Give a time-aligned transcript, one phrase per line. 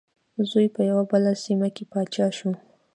[0.49, 2.51] زوی په یوه بله سیمه کې پاچا شو.